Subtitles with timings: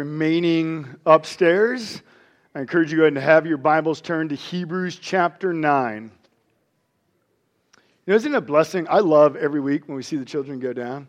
[0.00, 2.00] remaining upstairs.
[2.54, 6.10] I encourage you to go ahead and have your Bibles turned to Hebrews chapter 9.
[7.74, 8.86] You know, isn't it a blessing?
[8.88, 11.06] I love every week when we see the children go down.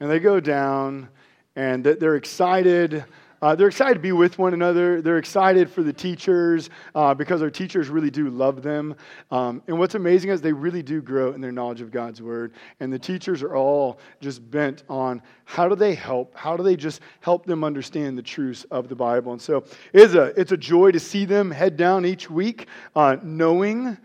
[0.00, 1.10] And they go down
[1.54, 3.04] and they're excited
[3.44, 5.02] uh, they're excited to be with one another.
[5.02, 8.94] They're excited for the teachers uh, because our teachers really do love them.
[9.30, 12.54] Um, and what's amazing is they really do grow in their knowledge of God's word.
[12.80, 16.34] And the teachers are all just bent on how do they help?
[16.34, 19.32] How do they just help them understand the truths of the Bible?
[19.32, 23.18] And so it's a, it's a joy to see them head down each week uh,
[23.22, 23.98] knowing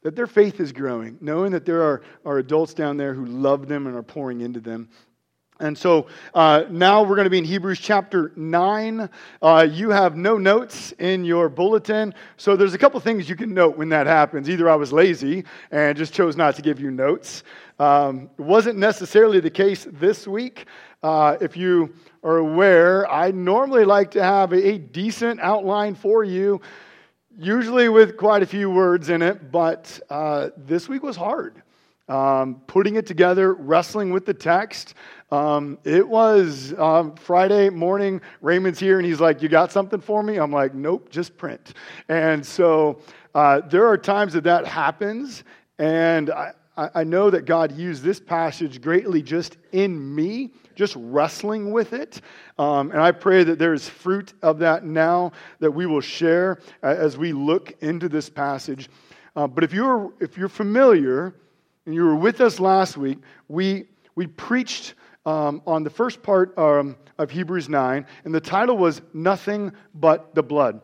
[0.00, 3.68] that their faith is growing, knowing that there are, are adults down there who love
[3.68, 4.88] them and are pouring into them.
[5.58, 9.08] And so uh, now we're going to be in Hebrews chapter 9.
[9.40, 12.12] Uh, you have no notes in your bulletin.
[12.36, 14.50] So there's a couple things you can note when that happens.
[14.50, 17.42] Either I was lazy and just chose not to give you notes.
[17.78, 20.66] Um, it wasn't necessarily the case this week.
[21.02, 26.24] Uh, if you are aware, I normally like to have a, a decent outline for
[26.24, 26.60] you,
[27.38, 31.62] usually with quite a few words in it, but uh, this week was hard.
[32.08, 34.94] Um, putting it together, wrestling with the text.
[35.30, 38.20] Um, it was um, Friday morning.
[38.40, 41.74] Raymond's here, and he's like, "You got something for me?" I'm like, "Nope, just print."
[42.08, 43.00] And so
[43.34, 45.42] uh, there are times that that happens,
[45.78, 51.72] and I, I know that God used this passage greatly just in me, just wrestling
[51.72, 52.20] with it.
[52.58, 56.60] Um, and I pray that there is fruit of that now that we will share
[56.82, 58.90] as we look into this passage.
[59.34, 61.34] Uh, but if you're, if you're familiar
[61.86, 64.94] and you were with us last week, we, we preached
[65.26, 70.34] um, on the first part um, of Hebrews 9, and the title was Nothing But
[70.34, 70.80] the Blood.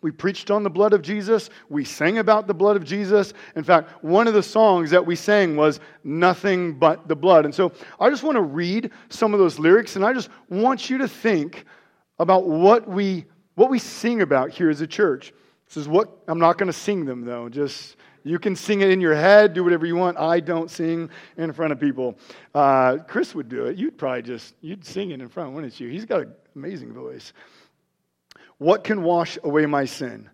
[0.00, 1.50] We preached on the blood of Jesus.
[1.68, 3.32] We sang about the blood of Jesus.
[3.56, 7.44] In fact, one of the songs that we sang was Nothing But the Blood.
[7.44, 10.90] And so I just want to read some of those lyrics, and I just want
[10.90, 11.64] you to think
[12.18, 15.32] about what we, what we sing about here as a church.
[15.66, 18.90] This is what, I'm not going to sing them though, just you can sing it
[18.90, 20.18] in your head, do whatever you want.
[20.18, 22.18] I don't sing in front of people.
[22.54, 23.76] Uh, Chris would do it.
[23.76, 25.88] You'd probably just, you'd sing it in front, wouldn't you?
[25.88, 27.32] He's got an amazing voice.
[28.58, 30.28] What can wash away my sin?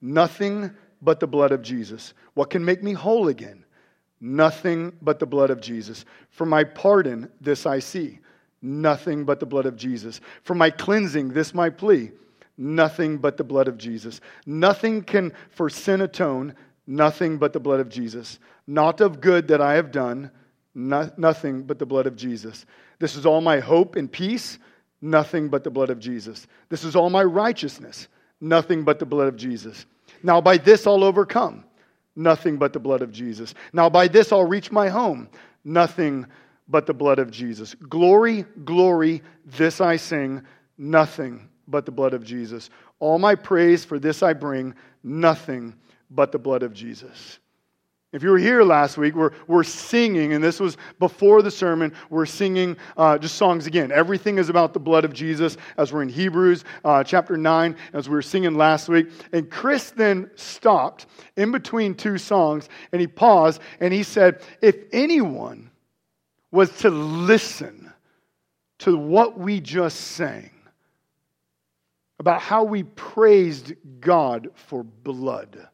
[0.00, 0.70] Nothing
[1.02, 2.14] but the blood of Jesus.
[2.34, 3.64] What can make me whole again?
[4.20, 6.04] Nothing but the blood of Jesus.
[6.28, 8.18] For my pardon, this I see.
[8.62, 10.20] Nothing but the blood of Jesus.
[10.42, 12.12] For my cleansing, this my plea.
[12.58, 14.20] Nothing but the blood of Jesus.
[14.44, 16.54] Nothing can for sin atone
[16.86, 18.38] nothing but the blood of Jesus.
[18.66, 20.30] Not of good that I have done,
[20.74, 22.66] no, nothing but the blood of Jesus.
[22.98, 24.58] This is all my hope and peace,
[25.00, 26.46] nothing but the blood of Jesus.
[26.68, 28.08] This is all my righteousness,
[28.40, 29.86] nothing but the blood of Jesus.
[30.22, 31.64] Now by this I'll overcome,
[32.14, 33.54] nothing but the blood of Jesus.
[33.72, 35.28] Now by this I'll reach my home,
[35.64, 36.26] nothing
[36.68, 37.74] but the blood of Jesus.
[37.74, 40.42] Glory, glory, this I sing,
[40.78, 42.70] nothing but the blood of Jesus.
[43.00, 45.74] All my praise for this I bring, nothing
[46.10, 47.38] but the blood of Jesus.
[48.12, 51.92] If you were here last week, we're, we're singing, and this was before the sermon,
[52.08, 53.92] we're singing uh, just songs again.
[53.92, 58.08] Everything is about the blood of Jesus as we're in Hebrews uh, chapter 9, as
[58.08, 59.10] we were singing last week.
[59.32, 61.06] And Chris then stopped
[61.36, 65.70] in between two songs, and he paused, and he said, If anyone
[66.50, 67.92] was to listen
[68.78, 70.50] to what we just sang,
[72.18, 75.68] about how we praised God for blood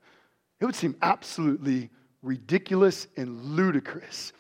[0.61, 1.91] it would seem absolutely
[2.23, 4.33] ridiculous and ludicrous.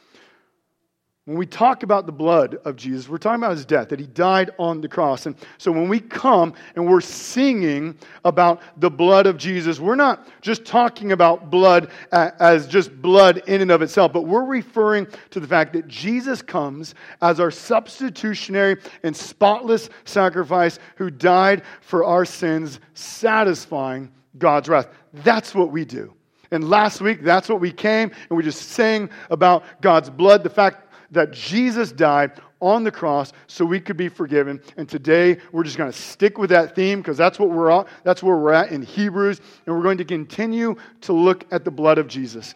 [1.26, 4.06] When we talk about the blood of Jesus, we're talking about his death, that he
[4.06, 5.26] died on the cross.
[5.26, 10.28] And so when we come and we're singing about the blood of Jesus, we're not
[10.40, 15.40] just talking about blood as just blood in and of itself, but we're referring to
[15.40, 22.24] the fact that Jesus comes as our substitutionary and spotless sacrifice who died for our
[22.24, 24.88] sins, satisfying God's wrath.
[25.12, 26.12] That's what we do.
[26.50, 30.50] And last week, that's what we came and we just sang about God's blood, the
[30.50, 34.60] fact that Jesus died on the cross so we could be forgiven.
[34.76, 37.86] And today, we're just going to stick with that theme because that's what we're at,
[38.02, 41.70] that's where we're at in Hebrews, and we're going to continue to look at the
[41.70, 42.54] blood of Jesus.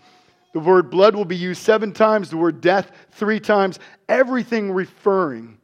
[0.52, 3.78] The word blood will be used seven times, the word death three times,
[4.08, 5.58] everything referring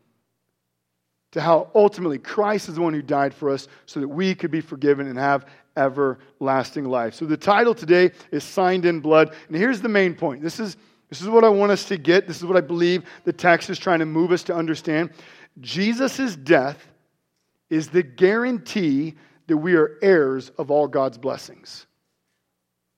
[1.32, 4.50] to how ultimately Christ is the one who died for us so that we could
[4.50, 5.46] be forgiven and have
[5.76, 7.14] everlasting life.
[7.14, 9.34] So the title today is Signed in Blood.
[9.48, 10.42] And here's the main point.
[10.42, 10.76] This is,
[11.08, 12.26] this is what I want us to get.
[12.26, 15.10] This is what I believe the text is trying to move us to understand.
[15.60, 16.86] Jesus' death
[17.70, 19.14] is the guarantee
[19.46, 21.86] that we are heirs of all God's blessings.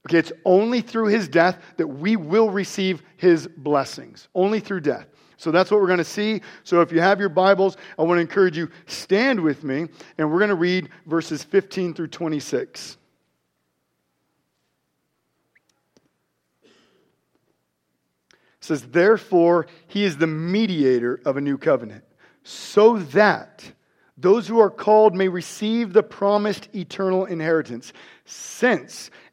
[0.06, 4.28] Okay, it's only through his death that we will receive his blessings.
[4.34, 5.06] Only through death.
[5.38, 6.42] So that's what we're going to see.
[6.64, 9.86] So if you have your Bibles, I want to encourage you, stand with me,
[10.18, 12.98] and we're going to read verses 15 through 26.
[16.64, 16.70] It
[18.60, 22.02] says, Therefore, he is the mediator of a new covenant,
[22.42, 23.64] so that
[24.16, 27.92] those who are called may receive the promised eternal inheritance,
[28.24, 29.12] since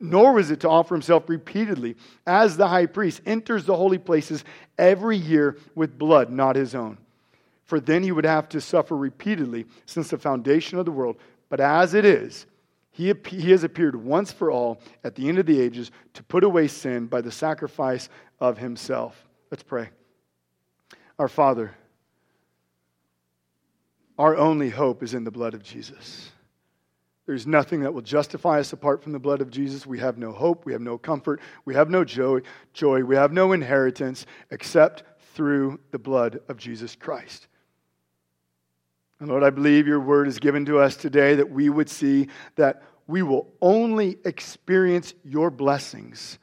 [0.00, 1.96] nor was it to offer himself repeatedly,
[2.26, 4.44] as the high priest enters the holy places
[4.78, 6.98] every year with blood not his own.
[7.64, 11.16] For then he would have to suffer repeatedly since the foundation of the world.
[11.50, 12.46] But as it is,
[12.90, 16.44] he, he has appeared once for all at the end of the ages to put
[16.44, 18.08] away sin by the sacrifice
[18.40, 19.28] of himself.
[19.50, 19.90] Let's pray.
[21.18, 21.74] Our Father,
[24.18, 26.30] our only hope is in the blood of Jesus.
[27.28, 29.86] There's nothing that will justify us apart from the blood of Jesus.
[29.86, 30.64] We have no hope.
[30.64, 31.42] We have no comfort.
[31.66, 32.40] We have no joy.
[32.72, 33.04] joy.
[33.04, 35.02] We have no inheritance except
[35.34, 37.46] through the blood of Jesus Christ.
[39.20, 42.28] And Lord, I believe your word is given to us today that we would see
[42.56, 46.38] that we will only experience your blessings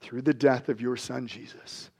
[0.00, 1.92] through the death of your son, Jesus.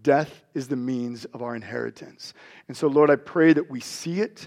[0.00, 2.32] Death is the means of our inheritance.
[2.68, 4.46] And so, Lord, I pray that we see it.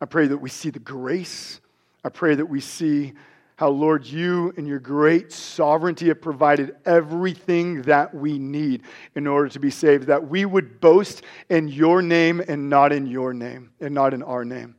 [0.00, 1.60] I pray that we see the grace.
[2.06, 3.14] I pray that we see
[3.56, 8.82] how, Lord, you in your great sovereignty have provided everything that we need
[9.16, 13.08] in order to be saved, that we would boast in your name and not in
[13.08, 14.76] your name, and not in our name.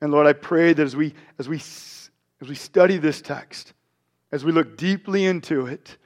[0.00, 3.72] And Lord, I pray that as we, as we, as we study this text,
[4.32, 5.98] as we look deeply into it,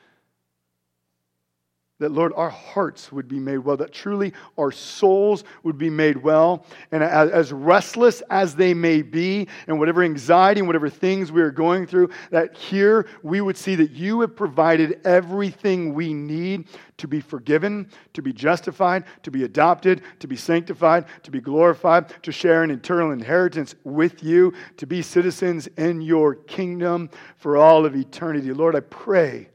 [2.01, 6.17] that, Lord, our hearts would be made well, that truly our souls would be made
[6.17, 6.67] well.
[6.91, 11.51] And as, restless as they may be, and whatever anxiety and whatever things we are
[11.51, 17.07] going through, that here we would see that you have provided everything we need to
[17.07, 22.33] be forgiven, to be justified, to be adopted, to be sanctified, to be glorified, to
[22.33, 27.95] share an eternal inheritance with you, to be citizens in your kingdom for all of
[27.95, 28.53] eternity.
[28.53, 29.51] Lord, I pray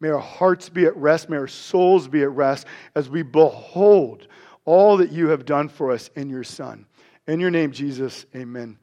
[0.00, 1.28] May our hearts be at rest.
[1.28, 4.28] May our souls be at rest as we behold
[4.64, 6.86] all that you have done for us in your Son.
[7.26, 8.78] In your name, Jesus, amen.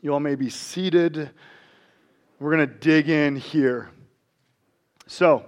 [0.00, 1.30] You all may be seated.
[2.40, 3.90] We're going to dig in here.
[5.06, 5.44] So,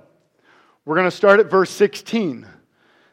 [0.85, 2.47] we're going to start at verse 16.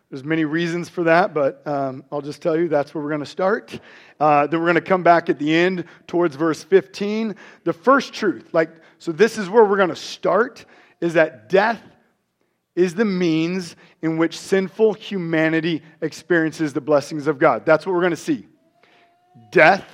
[0.10, 3.22] There's many reasons for that, but um, I'll just tell you that's where we're going
[3.22, 3.80] to start.
[4.20, 7.34] Uh, then we're going to come back at the end towards verse 15.
[7.64, 8.70] The first truth, like,
[9.00, 10.66] so this is where we're going to start
[11.01, 11.81] is that death
[12.75, 17.65] is the means in which sinful humanity experiences the blessings of God.
[17.65, 18.48] That's what we're going to see.
[19.51, 19.86] Death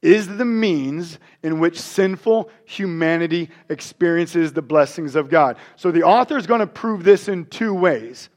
[0.00, 5.56] is the means in which sinful humanity experiences the blessings of God.
[5.76, 8.28] So the author is going to prove this in two ways.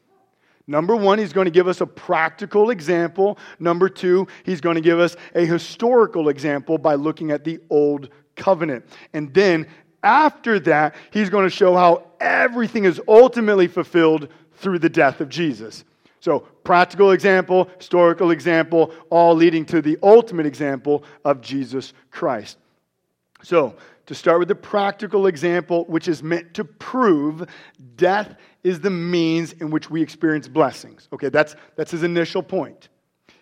[0.66, 3.38] Number one, he's going to give us a practical example.
[3.60, 8.10] Number two, he's going to give us a historical example by looking at the Old
[8.36, 8.86] Covenant.
[9.14, 9.68] And then
[10.04, 15.30] after that, he's going to show how everything is ultimately fulfilled through the death of
[15.30, 15.84] Jesus.
[16.20, 22.58] So, practical example, historical example, all leading to the ultimate example of Jesus Christ.
[23.44, 23.76] So,
[24.08, 27.48] to start with the practical example, which is meant to prove
[27.96, 31.08] death is the means in which we experience blessings.
[31.14, 32.90] Okay, that's, that's his initial point.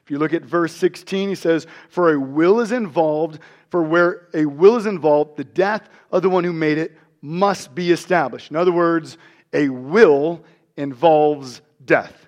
[0.04, 3.40] If you look at verse 16, he says, For a will is involved,
[3.76, 7.76] for where a will is involved, the death of the one who made it must
[7.76, 8.50] be established.
[8.50, 9.18] In other words,
[9.52, 10.46] a will
[10.78, 12.26] involves death.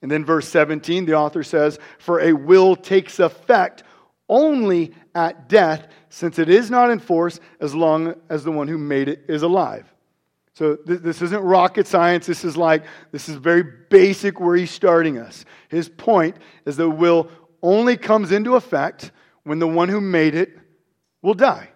[0.00, 3.82] And then verse 17, the author says, For a will takes effect
[4.26, 8.78] only at death, since it is not in force as long as the one who
[8.78, 9.84] made it is alive.
[10.54, 12.24] So th- this isn't rocket science.
[12.24, 15.44] This is like, this is very basic where he's starting us.
[15.68, 17.28] His point is that will
[17.62, 19.10] only comes into effect
[19.44, 20.58] when the one who made it
[21.26, 21.68] will die.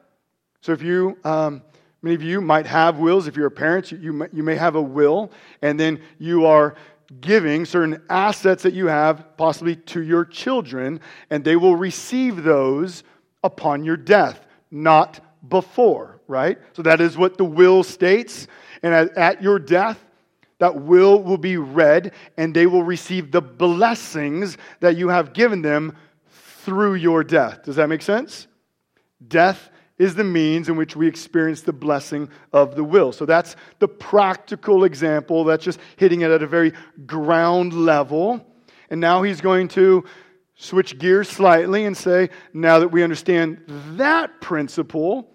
[0.61, 1.63] So if you, um,
[2.03, 3.27] many of you might have wills.
[3.27, 6.47] If you're a parent, you, you, may, you may have a will, and then you
[6.47, 6.77] are
[7.21, 13.03] giving certain assets that you have, possibly to your children, and they will receive those
[13.43, 16.57] upon your death, not before, right?
[16.73, 18.47] So that is what the will states.
[18.85, 19.99] And at, at your death,
[20.61, 25.61] that will will be read, and they will receive the blessings that you have given
[25.61, 25.97] them
[26.63, 27.65] through your death.
[27.65, 28.47] Does that make sense?
[29.27, 33.13] Death is the means in which we experience the blessing of the will.
[33.13, 35.45] So that's the practical example.
[35.45, 36.73] That's just hitting it at a very
[37.05, 38.47] ground level.
[38.89, 40.05] And now he's going to
[40.55, 43.63] switch gears slightly and say, now that we understand
[43.99, 45.31] that principle,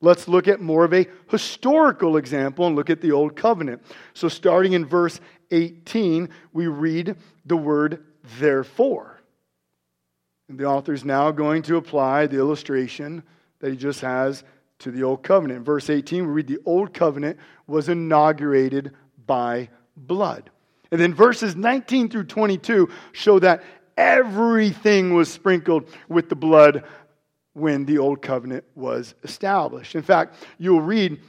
[0.00, 3.82] let's look at more of a historical example and look at the Old Covenant.
[4.14, 8.04] So starting in verse 18, we read the word
[8.38, 9.19] therefore.
[10.50, 13.22] And the author is now going to apply the illustration
[13.60, 14.42] that he just has
[14.80, 15.64] to the Old Covenant.
[15.64, 17.38] Verse 18, we read the Old Covenant
[17.68, 18.90] was inaugurated
[19.28, 20.50] by blood.
[20.90, 23.62] And then verses 19 through 22 show that
[23.96, 26.82] everything was sprinkled with the blood
[27.52, 29.94] when the Old Covenant was established.
[29.94, 31.20] In fact, you'll read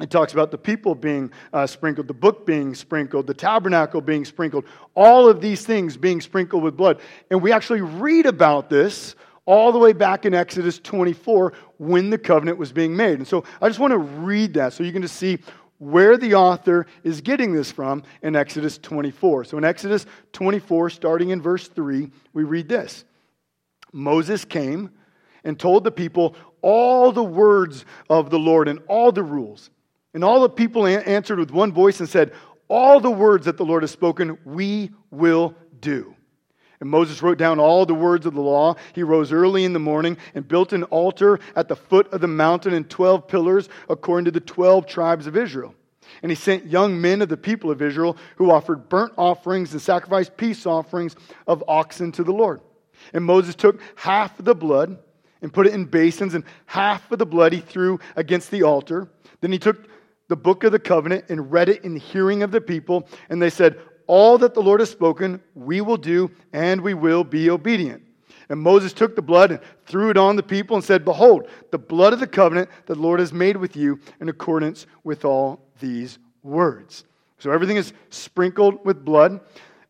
[0.00, 4.24] it talks about the people being uh, sprinkled, the book being sprinkled, the tabernacle being
[4.24, 7.00] sprinkled, all of these things being sprinkled with blood.
[7.30, 9.14] And we actually read about this
[9.46, 13.18] all the way back in Exodus 24 when the covenant was being made.
[13.18, 15.38] And so I just want to read that so you can just see
[15.78, 19.44] where the author is getting this from in Exodus 24.
[19.44, 23.04] So in Exodus 24, starting in verse 3, we read this
[23.92, 24.90] Moses came
[25.44, 29.70] and told the people all the words of the Lord and all the rules.
[30.14, 32.32] And all the people answered with one voice and said,
[32.68, 36.14] All the words that the Lord has spoken, we will do.
[36.80, 38.76] And Moses wrote down all the words of the law.
[38.94, 42.28] He rose early in the morning and built an altar at the foot of the
[42.28, 45.74] mountain and 12 pillars according to the 12 tribes of Israel.
[46.22, 49.80] And he sent young men of the people of Israel who offered burnt offerings and
[49.80, 51.16] sacrificed peace offerings
[51.46, 52.60] of oxen to the Lord.
[53.12, 54.98] And Moses took half of the blood
[55.42, 59.08] and put it in basins, and half of the blood he threw against the altar.
[59.42, 59.88] Then he took
[60.28, 63.08] the book of the covenant and read it in the hearing of the people.
[63.28, 67.24] And they said, all that the Lord has spoken, we will do, and we will
[67.24, 68.02] be obedient.
[68.48, 71.78] And Moses took the blood and threw it on the people and said, Behold, the
[71.78, 75.66] blood of the covenant that the Lord has made with you in accordance with all
[75.80, 77.04] these words.
[77.38, 79.40] So everything is sprinkled with blood.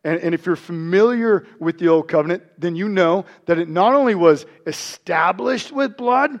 [0.05, 3.93] And, and if you're familiar with the Old Covenant, then you know that it not
[3.93, 6.39] only was established with blood,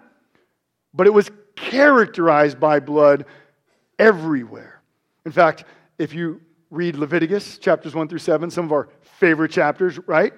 [0.93, 3.25] but it was characterized by blood
[3.99, 4.81] everywhere.
[5.25, 5.65] In fact,
[5.97, 10.33] if you read Leviticus chapters 1 through 7, some of our favorite chapters, right?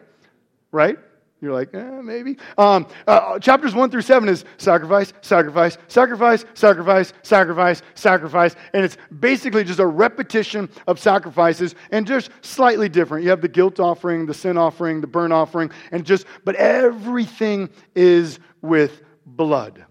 [0.71, 0.97] Right?
[1.39, 2.37] You're like, eh, maybe.
[2.57, 8.55] Um, uh, chapters 1 through 7 is sacrifice, sacrifice, sacrifice, sacrifice, sacrifice, sacrifice.
[8.73, 13.23] And it's basically just a repetition of sacrifices and just slightly different.
[13.23, 17.69] You have the guilt offering, the sin offering, the burnt offering, and just, but everything
[17.95, 19.85] is with blood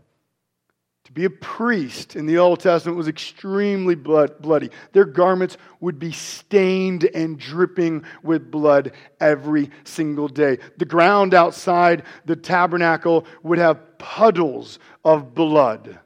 [1.17, 4.69] be a priest in the Old Testament was extremely blood, bloody.
[4.93, 10.59] Their garments would be stained and dripping with blood every single day.
[10.77, 15.99] The ground outside the tabernacle would have puddles of blood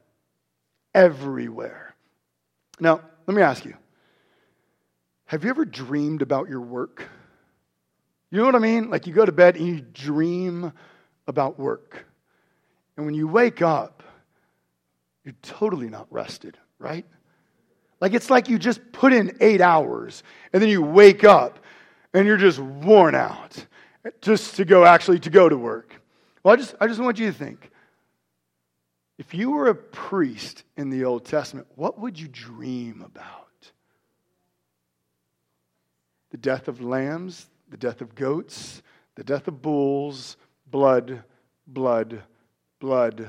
[0.94, 1.96] everywhere.
[2.78, 3.74] Now, let me ask you
[5.24, 7.08] have you ever dreamed about your work?
[8.30, 8.90] You know what I mean?
[8.90, 10.72] Like you go to bed and you dream
[11.26, 12.06] about work.
[12.96, 14.04] And when you wake up,
[15.30, 17.06] you're totally not rested, right?
[18.00, 21.60] Like it's like you just put in eight hours and then you wake up
[22.12, 23.64] and you're just worn out
[24.20, 26.02] just to go actually to go to work.
[26.42, 27.70] Well, I just, I just want you to think
[29.18, 33.70] if you were a priest in the Old Testament, what would you dream about?
[36.32, 38.82] The death of lambs, the death of goats,
[39.14, 41.22] the death of bulls, blood,
[41.68, 42.20] blood,
[42.80, 43.28] blood,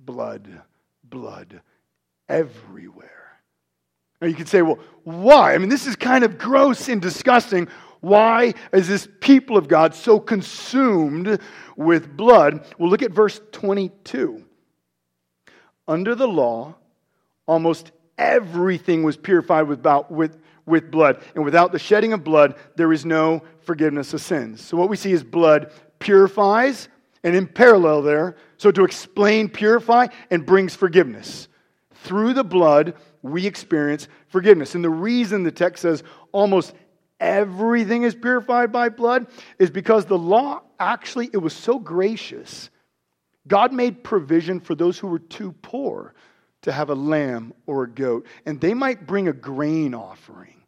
[0.00, 0.62] blood
[1.10, 1.60] blood
[2.28, 3.10] everywhere.
[4.20, 5.54] Now you could say, well, why?
[5.54, 7.68] I mean, this is kind of gross and disgusting.
[8.00, 11.40] Why is this people of God so consumed
[11.76, 12.66] with blood?
[12.78, 14.44] Well, look at verse 22.
[15.88, 16.76] Under the law,
[17.46, 21.22] almost everything was purified without, with, with blood.
[21.34, 24.64] And without the shedding of blood, there is no forgiveness of sins.
[24.64, 26.88] So what we see is blood purifies,
[27.22, 31.48] and in parallel there, so to explain purify and brings forgiveness.
[31.94, 34.74] Through the blood, we experience forgiveness.
[34.74, 36.72] And the reason the text says almost
[37.18, 39.26] everything is purified by blood
[39.58, 42.70] is because the law actually it was so gracious.
[43.46, 46.14] God made provision for those who were too poor
[46.62, 50.62] to have a lamb or a goat, and they might bring a grain offering.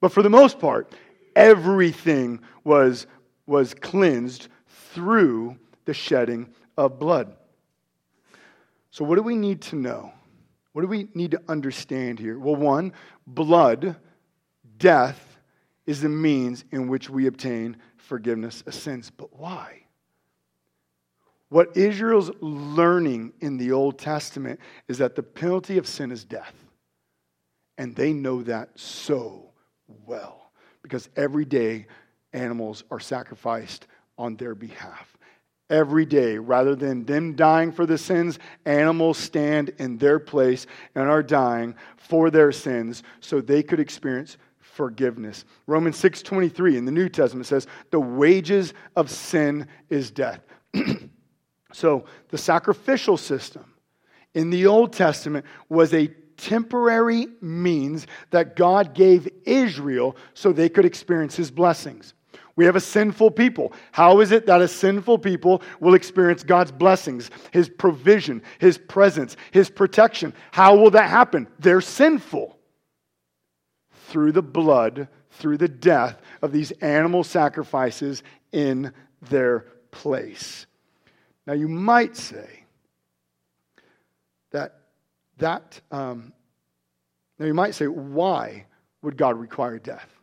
[0.00, 0.92] But for the most part,
[1.34, 3.06] everything was,
[3.46, 4.48] was cleansed
[4.94, 7.34] through the shedding of blood.
[8.90, 10.12] So, what do we need to know?
[10.72, 12.38] What do we need to understand here?
[12.38, 12.92] Well, one,
[13.26, 13.96] blood,
[14.78, 15.38] death,
[15.86, 19.10] is the means in which we obtain forgiveness of sins.
[19.10, 19.82] But why?
[21.48, 24.58] What Israel's learning in the Old Testament
[24.88, 26.54] is that the penalty of sin is death.
[27.76, 29.50] And they know that so
[30.06, 30.50] well
[30.82, 31.86] because every day
[32.32, 33.86] animals are sacrificed
[34.18, 35.16] on their behalf.
[35.70, 41.08] Every day, rather than them dying for the sins, animals stand in their place and
[41.08, 45.44] are dying for their sins so they could experience forgiveness.
[45.66, 50.40] Romans 6:23 in the New Testament says, "The wages of sin is death."
[51.74, 53.64] So the sacrificial system
[54.32, 56.06] in the Old Testament was a
[56.36, 62.14] temporary means that God gave Israel so they could experience his blessings.
[62.56, 63.72] We have a sinful people.
[63.92, 69.36] How is it that a sinful people will experience God's blessings, His provision, His presence,
[69.50, 70.32] His protection?
[70.52, 71.48] How will that happen?
[71.58, 72.56] They're sinful.
[74.08, 78.92] Through the blood, through the death of these animal sacrifices in
[79.22, 80.66] their place.
[81.46, 82.64] Now, you might say
[84.52, 84.80] that
[85.38, 86.32] that, um,
[87.38, 88.66] now you might say, why
[89.02, 90.13] would God require death?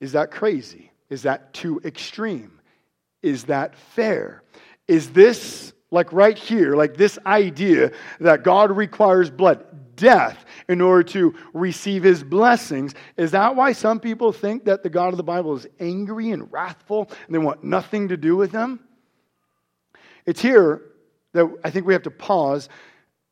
[0.00, 0.90] Is that crazy?
[1.08, 2.60] Is that too extreme?
[3.22, 4.42] Is that fair?
[4.88, 9.64] Is this, like right here, like this idea that God requires blood,
[9.96, 14.88] death, in order to receive his blessings, is that why some people think that the
[14.88, 18.52] God of the Bible is angry and wrathful and they want nothing to do with
[18.52, 18.80] him?
[20.24, 20.82] It's here
[21.32, 22.68] that I think we have to pause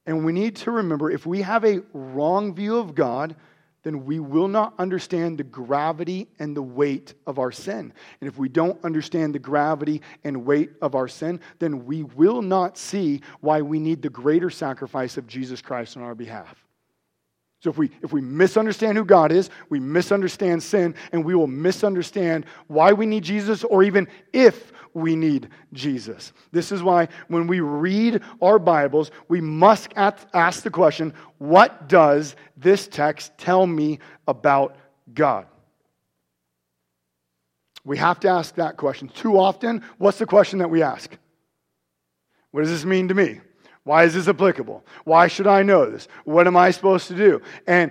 [0.07, 3.37] and we need to remember if we have a wrong view of God,
[3.83, 7.93] then we will not understand the gravity and the weight of our sin.
[8.21, 12.43] And if we don't understand the gravity and weight of our sin, then we will
[12.43, 16.68] not see why we need the greater sacrifice of Jesus Christ on our behalf.
[17.61, 21.49] So if we if we misunderstand who God is, we misunderstand sin and we will
[21.49, 26.33] misunderstand why we need Jesus or even if we need Jesus.
[26.53, 32.37] This is why when we read our Bibles, we must ask the question, what does
[32.57, 34.77] this text tell me about
[35.13, 35.47] God?
[37.85, 39.09] We have to ask that question.
[39.09, 41.17] Too often, what's the question that we ask?
[42.51, 43.41] What does this mean to me?
[43.89, 44.85] Why is this applicable?
[45.05, 46.09] Why should I know this?
[46.25, 47.41] What am I supposed to do?
[47.67, 47.91] And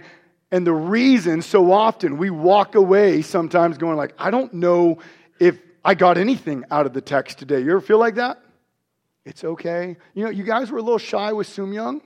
[0.51, 4.99] and the reason so often we walk away sometimes going like, I don't know
[5.39, 7.61] if I got anything out of the text today.
[7.61, 8.39] You ever feel like that?
[9.25, 9.97] It's okay.
[10.13, 11.99] You know, you guys were a little shy with Sum Young,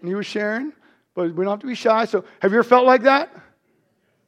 [0.00, 0.72] and he was sharing,
[1.14, 2.06] but we don't have to be shy.
[2.06, 3.30] So have you ever felt like that?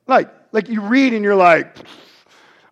[0.06, 1.78] Like, like you read and you're like,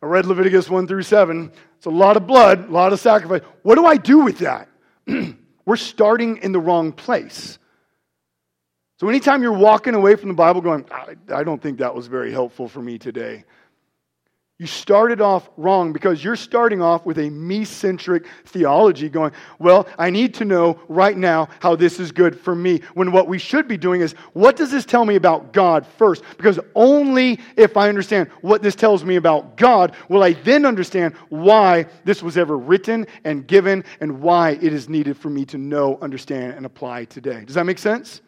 [0.03, 1.51] I read Leviticus 1 through 7.
[1.79, 3.40] It's a lot of blood, a lot of sacrifice.
[3.62, 4.68] What do I do with that?
[5.64, 7.59] We're starting in the wrong place.
[8.98, 12.07] So, anytime you're walking away from the Bible going, I, I don't think that was
[12.07, 13.44] very helpful for me today,
[14.62, 19.88] you started off wrong because you're starting off with a me centric theology going, Well,
[19.98, 22.81] I need to know right now how this is good for me.
[22.94, 26.22] When what we should be doing is, What does this tell me about God first?
[26.37, 31.14] Because only if I understand what this tells me about God will I then understand
[31.29, 35.59] why this was ever written and given and why it is needed for me to
[35.59, 37.44] know, understand, and apply today.
[37.44, 38.20] Does that make sense?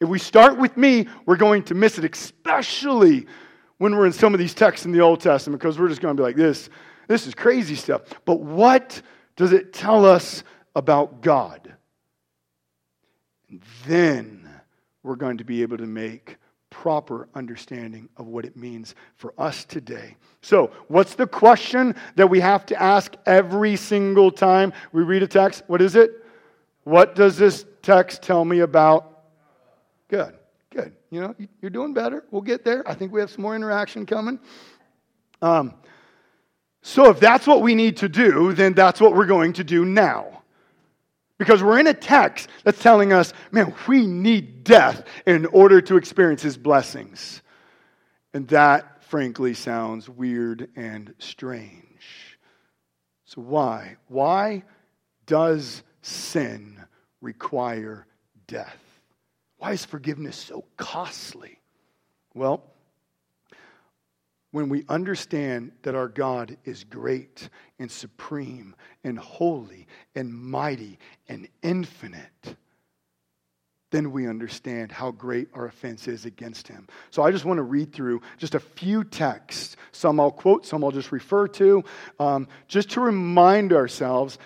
[0.00, 3.26] If we start with me, we're going to miss it, especially
[3.82, 6.16] when we're in some of these texts in the Old Testament because we're just going
[6.16, 6.70] to be like, this,
[7.08, 8.02] this is crazy stuff.
[8.24, 9.02] But what
[9.34, 10.44] does it tell us
[10.76, 11.74] about God?
[13.50, 14.48] And then
[15.02, 16.36] we're going to be able to make
[16.70, 20.14] proper understanding of what it means for us today.
[20.42, 25.26] So, what's the question that we have to ask every single time we read a
[25.26, 25.64] text?
[25.66, 26.24] What is it?
[26.84, 29.24] What does this text tell me about?
[30.06, 30.26] Good.
[30.26, 30.41] Good.
[31.12, 32.24] You know, you're doing better.
[32.30, 32.88] We'll get there.
[32.88, 34.40] I think we have some more interaction coming.
[35.42, 35.74] Um,
[36.80, 39.84] so, if that's what we need to do, then that's what we're going to do
[39.84, 40.42] now.
[41.36, 45.98] Because we're in a text that's telling us, man, we need death in order to
[45.98, 47.42] experience his blessings.
[48.32, 52.38] And that, frankly, sounds weird and strange.
[53.26, 53.96] So, why?
[54.08, 54.62] Why
[55.26, 56.82] does sin
[57.20, 58.06] require
[58.46, 58.91] death?
[59.62, 61.60] Why is forgiveness so costly?
[62.34, 62.64] Well,
[64.50, 67.48] when we understand that our God is great
[67.78, 70.98] and supreme and holy and mighty
[71.28, 72.56] and infinite,
[73.92, 76.88] then we understand how great our offense is against him.
[77.12, 79.76] So I just want to read through just a few texts.
[79.92, 81.84] Some I'll quote, some I'll just refer to,
[82.18, 84.38] um, just to remind ourselves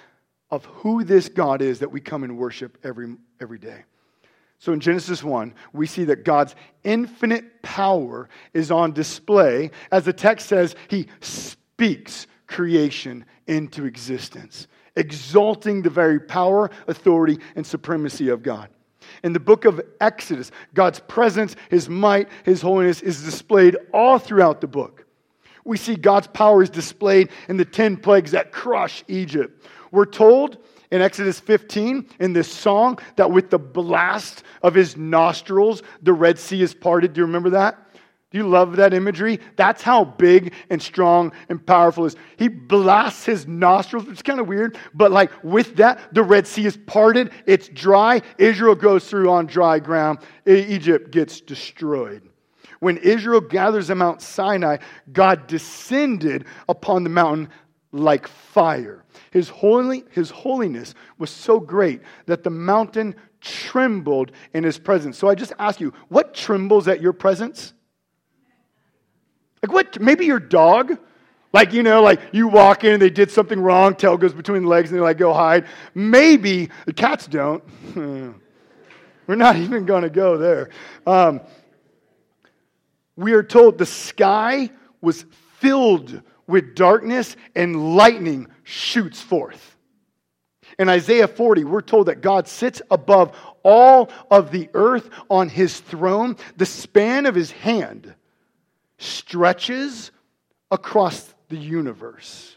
[0.50, 3.84] of who this God is that we come and worship every, every day.
[4.58, 9.70] So in Genesis 1, we see that God's infinite power is on display.
[9.92, 14.66] As the text says, he speaks creation into existence,
[14.96, 18.70] exalting the very power, authority, and supremacy of God.
[19.22, 24.60] In the book of Exodus, God's presence, his might, his holiness is displayed all throughout
[24.60, 25.04] the book.
[25.64, 29.66] We see God's power is displayed in the 10 plagues that crush Egypt.
[29.90, 30.58] We're told
[30.90, 36.38] in Exodus 15 in this song that with the blast of his nostrils, the Red
[36.38, 37.12] Sea is parted.
[37.12, 37.78] Do you remember that?
[38.32, 39.40] Do you love that imagery?
[39.54, 42.16] That's how big and strong and powerful is.
[42.36, 44.04] He blasts his nostrils.
[44.04, 47.30] which is kind of weird, but like with that, the Red Sea is parted.
[47.46, 48.22] It's dry.
[48.36, 50.18] Israel goes through on dry ground.
[50.44, 52.28] Egypt gets destroyed.
[52.80, 54.78] When Israel gathers at Mount Sinai,
[55.12, 57.48] God descended upon the mountain
[57.92, 59.04] like fire.
[59.36, 65.18] His, holy, his holiness was so great that the mountain trembled in his presence.
[65.18, 67.74] So I just ask you, what trembles at your presence?
[69.62, 70.00] Like what?
[70.00, 70.96] Maybe your dog?
[71.52, 74.62] Like, you know, like you walk in and they did something wrong, tail goes between
[74.62, 75.66] the legs and they like go hide.
[75.94, 77.62] Maybe the cats don't.
[77.94, 80.70] We're not even going to go there.
[81.06, 81.42] Um,
[83.16, 84.70] we are told the sky
[85.02, 85.26] was
[85.58, 89.76] filled with darkness and lightning shoots forth.
[90.76, 95.78] In Isaiah 40, we're told that God sits above all of the earth on his
[95.78, 96.36] throne.
[96.56, 98.12] The span of his hand
[98.98, 100.10] stretches
[100.70, 102.56] across the universe.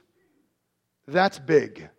[1.08, 1.90] That's big.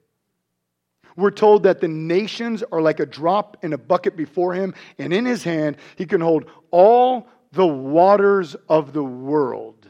[1.17, 5.13] We're told that the nations are like a drop in a bucket before him, and
[5.13, 9.89] in his hand, he can hold all the waters of the world.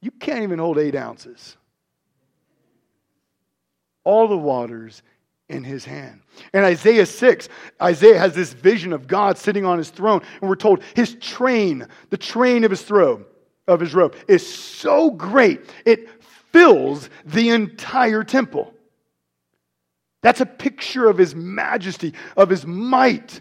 [0.00, 1.56] You can't even hold eight ounces.
[4.06, 5.02] All the waters
[5.48, 6.20] in his hand.
[6.54, 7.48] In Isaiah 6,
[7.82, 11.88] Isaiah has this vision of God sitting on his throne, and we're told his train,
[12.10, 13.24] the train of his throne,
[13.66, 16.08] of his robe, is so great, it
[16.52, 18.72] fills the entire temple.
[20.22, 23.40] That's a picture of his majesty, of his might,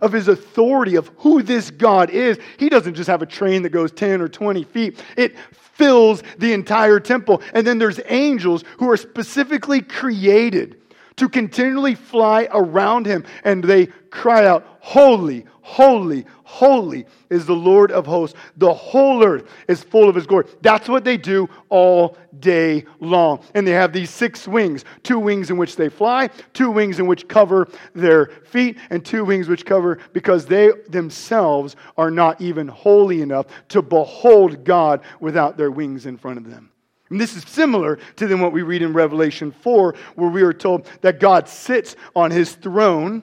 [0.00, 2.38] of his authority, of who this God is.
[2.58, 5.34] He doesn't just have a train that goes 10 or 20 feet, it
[5.76, 7.42] fills the entire temple.
[7.52, 10.80] And then there's angels who are specifically created
[11.16, 17.90] to continually fly around him, and they cry out, Holy, holy, holy is the Lord
[17.90, 18.38] of hosts.
[18.56, 20.46] The whole earth is full of his glory.
[20.62, 23.40] That's what they do all day long.
[23.54, 27.06] And they have these six wings two wings in which they fly, two wings in
[27.06, 32.68] which cover their feet, and two wings which cover because they themselves are not even
[32.68, 36.70] holy enough to behold God without their wings in front of them.
[37.10, 40.52] And this is similar to then what we read in Revelation 4, where we are
[40.52, 43.22] told that God sits on his throne,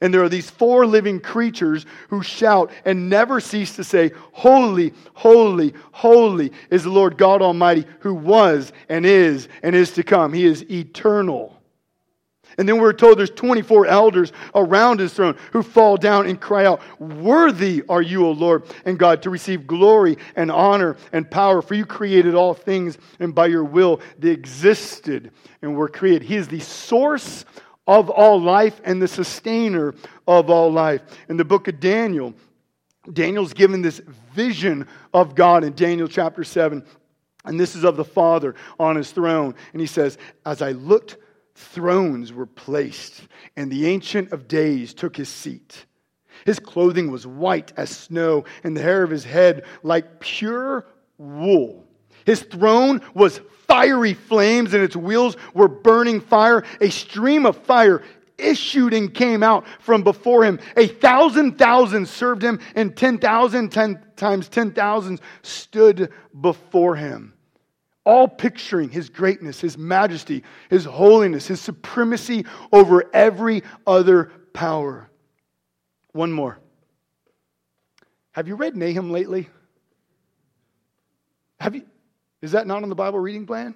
[0.00, 4.92] and there are these four living creatures who shout and never cease to say, Holy,
[5.14, 10.32] holy, holy is the Lord God Almighty, who was and is and is to come.
[10.32, 11.56] He is eternal.
[12.58, 16.64] And then we're told there's 24 elders around his throne who fall down and cry
[16.64, 21.60] out, Worthy are you, O Lord and God, to receive glory and honor and power,
[21.60, 26.22] for you created all things, and by your will they existed and were created.
[26.22, 27.44] He is the source
[27.86, 29.94] of all life and the sustainer
[30.26, 31.02] of all life.
[31.28, 32.34] In the book of Daniel,
[33.12, 34.00] Daniel's given this
[34.34, 36.84] vision of God in Daniel chapter 7.
[37.44, 39.54] And this is of the Father on his throne.
[39.72, 41.16] And he says, As I looked
[41.54, 45.86] thrones were placed, and the Ancient of Days took his seat.
[46.44, 51.85] His clothing was white as snow, and the hair of his head like pure wool.
[52.26, 56.62] His throne was fiery flames, and its wheels were burning fire.
[56.82, 58.02] A stream of fire
[58.36, 60.60] issued and came out from before him.
[60.76, 67.32] A thousand thousand served him, and ten thousand ten times ten thousands stood before him.
[68.06, 75.10] all picturing his greatness, his majesty, his holiness, his supremacy over every other power.
[76.12, 76.58] One more.
[78.30, 79.48] Have you read Nahum lately?
[81.58, 81.82] Have you?
[82.46, 83.74] Is that not on the Bible reading plan?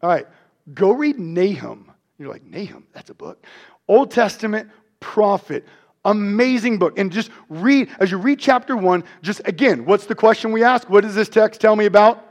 [0.00, 0.28] All right,
[0.72, 1.90] go read Nahum.
[2.20, 3.44] You're like, Nahum, that's a book.
[3.88, 5.66] Old Testament prophet,
[6.04, 7.00] amazing book.
[7.00, 10.88] And just read, as you read chapter one, just again, what's the question we ask?
[10.88, 12.24] What does this text tell me about?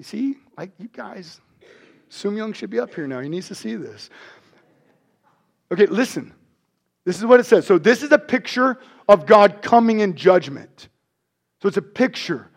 [0.00, 1.40] See, like you guys,
[2.08, 3.18] Sum Young should be up here now.
[3.18, 4.10] He needs to see this.
[5.72, 6.32] Okay, listen.
[7.04, 7.66] This is what it says.
[7.66, 8.78] So, this is a picture
[9.08, 10.88] of God coming in judgment.
[11.60, 12.48] So, it's a picture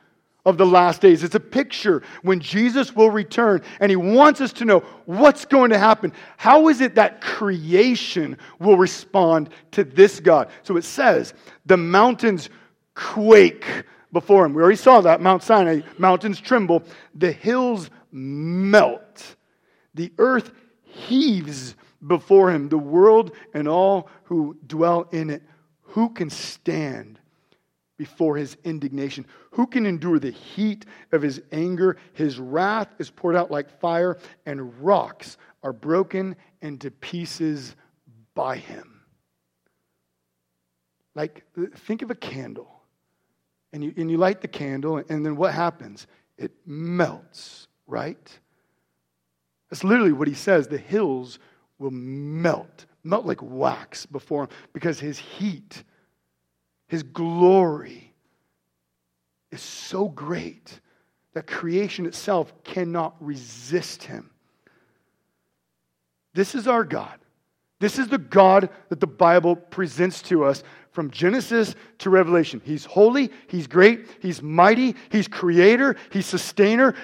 [0.48, 1.24] of the last days.
[1.24, 5.72] It's a picture when Jesus will return, and He wants us to know what's going
[5.72, 6.14] to happen.
[6.38, 10.50] How is it that creation will respond to this God?
[10.64, 11.34] So, it says,
[11.66, 12.50] the mountains
[12.96, 13.66] quake
[14.12, 14.54] before Him.
[14.54, 15.22] We already saw that.
[15.22, 16.84] Mount Sinai, mountains tremble,
[17.14, 19.36] the hills melt,
[19.94, 20.52] the earth
[20.84, 25.44] heaves before him, the world and all who dwell in it.
[25.92, 27.20] Who can stand
[27.98, 29.26] before his indignation?
[29.52, 31.98] Who can endure the heat of his anger?
[32.14, 37.76] His wrath is poured out like fire, and rocks are broken into pieces
[38.34, 39.02] by him.
[41.16, 41.44] Like,
[41.76, 42.72] think of a candle.
[43.74, 46.08] And you, and you light the candle, and then what happens?
[46.38, 48.40] It melts, right?
[49.70, 50.68] That's literally what he says.
[50.68, 51.40] The hills
[51.80, 55.84] will melt, melt like wax before him because his heat,
[56.88, 58.14] his glory
[59.52, 60.80] is so great
[61.34, 64.30] that creation itself cannot resist him.
[66.34, 67.20] This is our God.
[67.80, 72.60] This is the God that the Bible presents to us from Genesis to Revelation.
[72.64, 76.96] He's holy, He's great, He's mighty, He's creator, He's sustainer,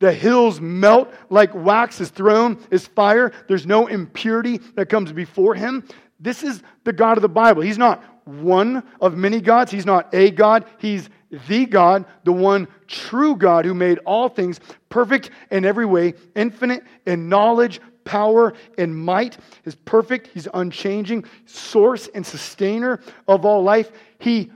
[0.00, 1.98] the hills melt like wax.
[1.98, 3.32] His throne is fire.
[3.46, 5.86] There's no impurity that comes before him.
[6.18, 7.62] This is the God of the Bible.
[7.62, 9.70] He's not one of many gods.
[9.70, 10.64] He's not a God.
[10.78, 11.08] He's
[11.48, 16.82] the God, the one true God who made all things perfect in every way, infinite
[17.06, 19.38] in knowledge, power, and might.
[19.64, 20.28] Is perfect.
[20.28, 23.90] He's unchanging, source and sustainer of all life.
[24.18, 24.50] He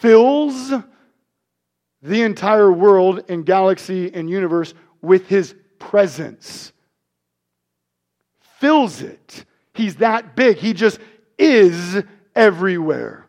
[0.00, 0.72] fills
[2.02, 6.72] the entire world and galaxy and universe with his presence.
[8.58, 9.44] Fills it.
[9.74, 10.58] He's that big.
[10.58, 11.00] He just
[11.38, 12.02] is
[12.34, 13.26] everywhere.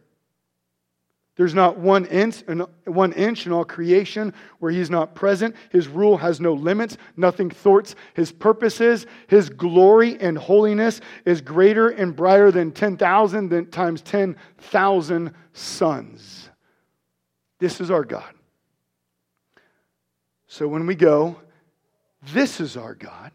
[1.35, 2.43] There's not one inch,
[2.85, 5.55] one inch in all creation where he's not present.
[5.71, 6.95] His rule has no limits.
[7.17, 9.07] Nothing thwarts his purposes.
[9.27, 16.49] His glory and holiness is greater and brighter than 10,000 times 10,000 suns.
[17.59, 18.31] This is our God.
[20.45, 21.35] So when we go,
[22.31, 23.31] this is our God,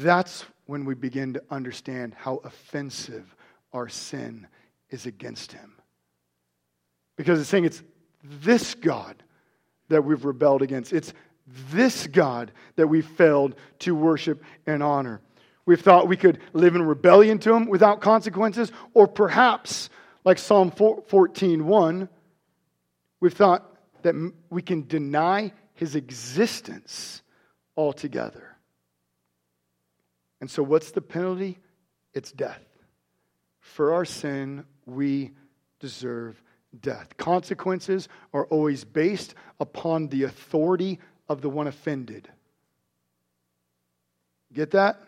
[0.00, 3.34] that's when we begin to understand how offensive
[3.72, 4.46] our sin
[4.90, 5.72] is against Him.
[7.16, 7.82] Because it's saying it's
[8.22, 9.22] this God
[9.88, 10.92] that we've rebelled against.
[10.92, 11.12] It's
[11.72, 15.20] this God that we failed to worship and honor.
[15.66, 19.90] We've thought we could live in rebellion to Him without consequences, or perhaps,
[20.24, 22.08] like Psalm 14 1,
[23.20, 23.66] we've thought
[24.02, 24.14] that
[24.48, 27.22] we can deny his existence
[27.76, 28.56] altogether.
[30.40, 31.58] And so, what's the penalty?
[32.14, 32.60] It's death.
[33.70, 35.30] For our sin, we
[35.78, 36.42] deserve
[36.80, 37.16] death.
[37.16, 42.28] Consequences are always based upon the authority of the one offended.
[44.52, 45.00] Get that?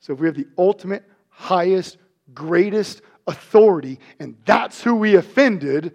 [0.00, 1.96] So, if we have the ultimate, highest,
[2.34, 5.94] greatest authority, and that's who we offended,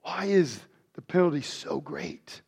[0.00, 0.60] why is
[0.94, 2.40] the penalty so great?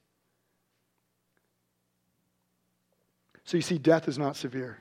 [3.45, 4.79] So you see, death is not severe,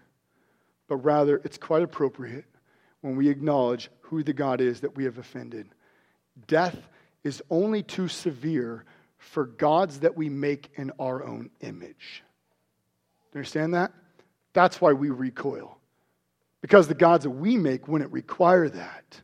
[0.88, 2.46] but rather it's quite appropriate
[3.04, 5.68] when we acknowledge who the God is that we have offended.
[6.48, 6.78] Death
[7.26, 8.86] is only too severe
[9.18, 12.24] for gods that we make in our own image.
[13.32, 13.92] Do you understand that?
[14.54, 15.78] That's why we recoil.
[16.62, 19.22] Because the gods that we make wouldn't require that.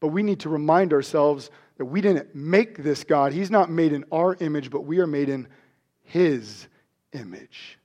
[0.00, 3.34] But we need to remind ourselves that we didn't make this God.
[3.34, 5.46] He's not made in our image, but we are made in
[6.04, 6.68] His
[7.12, 7.78] image.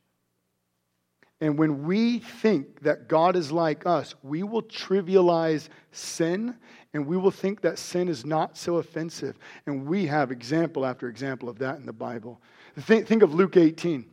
[1.42, 6.56] And when we think that God is like us, we will trivialize sin
[6.94, 9.38] and we will think that sin is not so offensive.
[9.66, 12.42] And we have example after example of that in the Bible.
[12.78, 14.06] Think, think of Luke 18.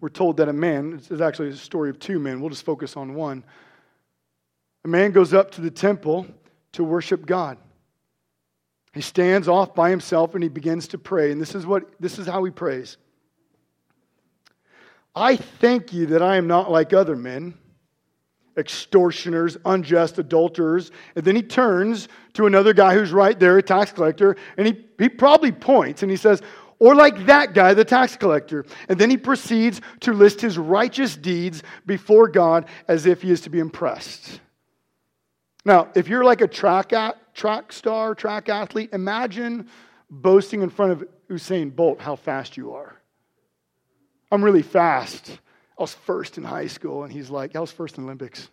[0.00, 2.96] We're told that a man, it's actually a story of two men, we'll just focus
[2.96, 3.42] on one.
[4.84, 6.26] A man goes up to the temple
[6.72, 7.56] to worship God.
[8.92, 11.32] He stands off by himself and he begins to pray.
[11.32, 12.98] And this is, what, this is how he prays
[15.14, 17.54] I thank you that I am not like other men,
[18.56, 20.90] extortioners, unjust, adulterers.
[21.14, 24.84] And then he turns to another guy who's right there, a tax collector, and he,
[24.98, 26.42] he probably points and he says,
[26.80, 28.66] or like that guy, the tax collector.
[28.88, 33.42] And then he proceeds to list his righteous deeds before God as if he is
[33.42, 34.40] to be impressed.
[35.64, 39.68] Now, if you're like a track, at, track star, track athlete, imagine
[40.10, 42.93] boasting in front of Usain Bolt how fast you are.
[44.34, 45.30] I'm really fast.
[45.78, 48.48] I was first in high school, and he's like, I was first in Olympics.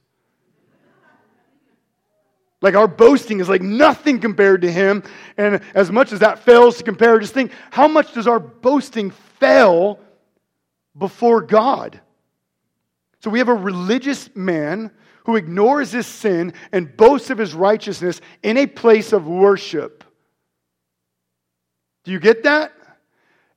[2.62, 5.02] Like our boasting is like nothing compared to him.
[5.38, 9.10] And as much as that fails to compare, just think how much does our boasting
[9.40, 10.00] fail
[10.96, 12.00] before God?
[13.24, 14.92] So we have a religious man
[15.26, 20.04] who ignores his sin and boasts of his righteousness in a place of worship.
[22.04, 22.72] Do you get that?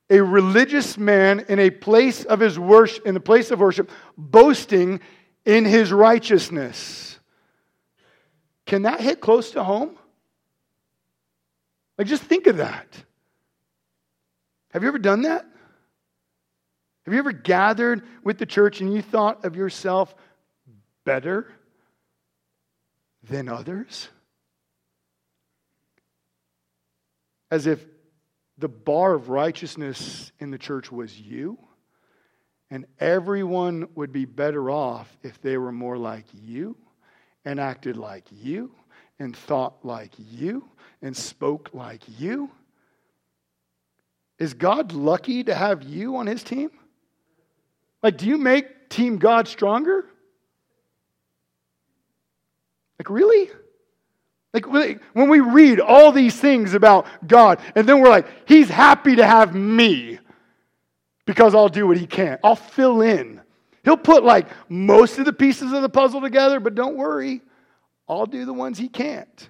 [0.09, 4.99] A religious man in a place of his worship, in the place of worship, boasting
[5.45, 7.19] in his righteousness.
[8.65, 9.97] Can that hit close to home?
[11.97, 12.87] Like, just think of that.
[14.71, 15.45] Have you ever done that?
[17.05, 20.13] Have you ever gathered with the church and you thought of yourself
[21.05, 21.51] better
[23.23, 24.09] than others?
[27.51, 27.85] As if
[28.57, 31.57] the bar of righteousness in the church was you,
[32.71, 36.75] and everyone would be better off if they were more like you
[37.43, 38.71] and acted like you
[39.19, 40.67] and thought like you
[41.01, 42.49] and spoke like you?
[44.39, 46.71] Is God lucky to have you on his team?
[48.03, 50.05] Like, do you make Team God stronger?
[52.99, 53.49] Like, really?
[54.55, 59.17] Like, when we read all these things about God, and then we're like, He's happy
[59.17, 60.17] to have me
[61.25, 62.39] because I'll do what He can.
[62.41, 63.41] I'll fill in.
[63.83, 67.41] He'll put like most of the pieces of the puzzle together, but don't worry,
[68.07, 69.49] I'll do the ones He can't.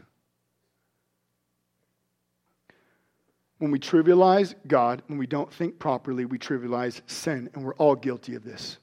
[3.60, 7.96] When we trivialize God, when we don't think properly, we trivialize sin, and we're all
[7.96, 8.80] guilty of this.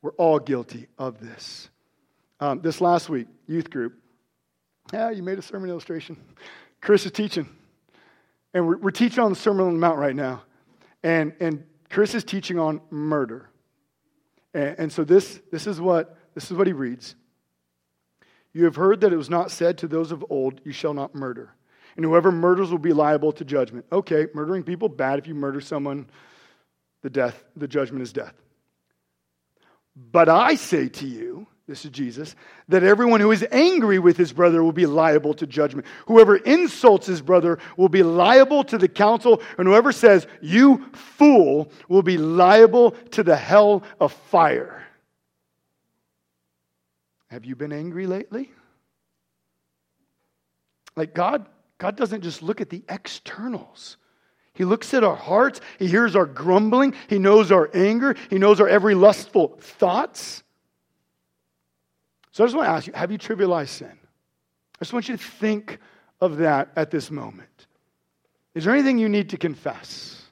[0.00, 1.70] We're all guilty of this.
[2.38, 4.01] Um, this last week, youth group,
[4.92, 6.16] yeah, you made a sermon illustration.
[6.80, 7.48] Chris is teaching,
[8.54, 10.42] and we're, we're teaching on the Sermon on the Mount right now.
[11.02, 13.48] And, and Chris is teaching on murder.
[14.54, 17.14] And, and so this, this, is what, this is what he reads.
[18.52, 21.14] You have heard that it was not said to those of old, You shall not
[21.14, 21.54] murder.
[21.96, 23.86] And whoever murders will be liable to judgment.
[23.92, 25.18] Okay, murdering people, bad.
[25.18, 26.08] If you murder someone,
[27.02, 28.34] the death, the judgment is death.
[29.94, 32.36] But I say to you, this is Jesus,
[32.68, 35.86] that everyone who is angry with his brother will be liable to judgment.
[36.06, 41.72] Whoever insults his brother will be liable to the council, and whoever says, You fool,
[41.88, 44.84] will be liable to the hell of fire.
[47.28, 48.52] Have you been angry lately?
[50.94, 51.46] Like God,
[51.78, 53.96] God doesn't just look at the externals.
[54.52, 55.62] He looks at our hearts.
[55.78, 56.92] He hears our grumbling.
[57.08, 58.14] He knows our anger.
[58.28, 60.42] He knows our every lustful thoughts.
[62.32, 63.92] So I just want to ask you have you trivialized sin?
[63.92, 65.78] I just want you to think
[66.20, 67.48] of that at this moment.
[68.54, 70.22] Is there anything you need to confess?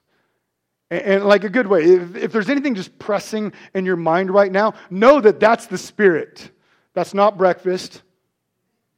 [0.90, 4.30] And, and like a good way, if, if there's anything just pressing in your mind
[4.30, 6.50] right now, know that that's the Spirit.
[6.94, 8.02] That's not breakfast.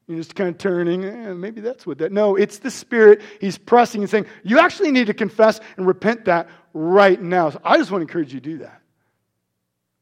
[0.06, 2.12] You're just kind of turning, eh, maybe that's what that.
[2.12, 3.20] No, it's the Spirit.
[3.40, 7.50] He's pressing and saying, you actually need to confess and repent that right now.
[7.50, 8.80] So I just want to encourage you to do that,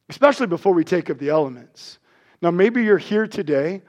[0.09, 1.99] especially before we take up the elements.
[2.41, 3.81] Now, maybe you're here today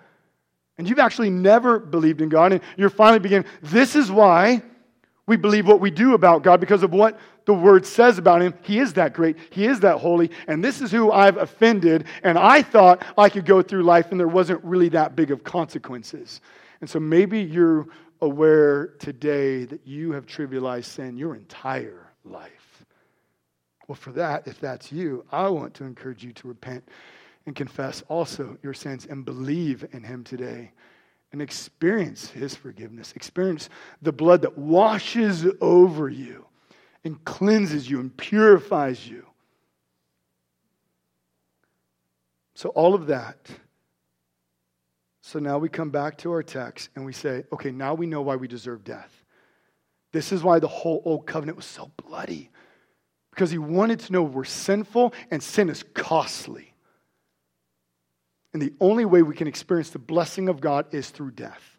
[0.79, 3.49] and you've actually never believed in God, and you're finally beginning.
[3.61, 4.63] This is why
[5.27, 8.55] we believe what we do about God because of what the Word says about Him.
[8.63, 12.07] He is that great, He is that holy, and this is who I've offended.
[12.23, 15.45] And I thought I could go through life and there wasn't really that big of
[15.45, 16.41] consequences.
[16.81, 17.87] And so maybe you're
[18.21, 22.85] aware today that you have trivialized sin your entire life.
[23.89, 26.89] Well, for that, if that's you, I want to encourage you to repent
[27.47, 30.73] and confess also your sins and believe in Him today
[31.33, 33.13] and experience His forgiveness.
[33.13, 33.69] Experience
[34.01, 36.47] the blood that washes over you
[37.05, 39.27] and cleanses you and purifies you.
[42.55, 43.51] So, all of that.
[45.23, 48.23] So now we come back to our text and we say, okay, now we know
[48.23, 49.25] why we deserve death.
[50.11, 52.51] This is why the whole old covenant was so bloody.
[53.31, 56.72] Because he wanted to know we're sinful and sin is costly.
[58.53, 61.79] And the only way we can experience the blessing of God is through death.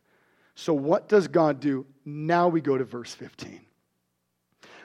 [0.55, 1.85] So, what does God do?
[2.05, 3.61] Now we go to verse 15.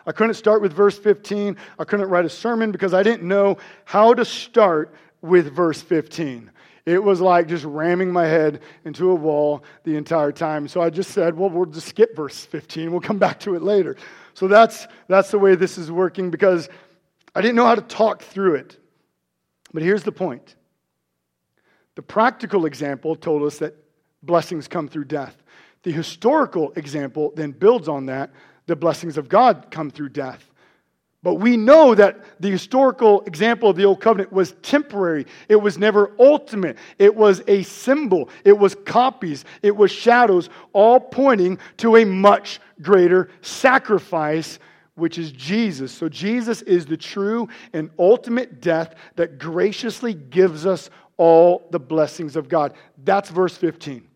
[0.07, 1.57] I couldn't start with verse 15.
[1.79, 6.51] I couldn't write a sermon because I didn't know how to start with verse 15.
[6.87, 10.67] It was like just ramming my head into a wall the entire time.
[10.69, 12.91] So I just said, well, we'll just skip verse 15.
[12.91, 13.97] We'll come back to it later.
[14.33, 16.71] So that's, that's the way this is working because
[17.35, 18.79] I didn't know how to talk through it.
[19.75, 20.55] But here's the point
[21.99, 23.75] the practical example told us that
[24.23, 25.37] blessings come through death.
[25.83, 28.31] The historical example then builds on that.
[28.67, 30.49] The blessings of God come through death.
[31.25, 35.27] But we know that the historical example of the Old Covenant was temporary.
[35.49, 36.79] It was never ultimate.
[37.01, 38.31] It was a symbol.
[38.45, 39.45] It was copies.
[39.63, 44.61] It was shadows, all pointing to a much greater sacrifice,
[44.95, 45.91] which is Jesus.
[45.91, 52.35] So Jesus is the true and ultimate death that graciously gives us all the blessings
[52.37, 52.73] of God.
[53.05, 54.09] That's verse 15.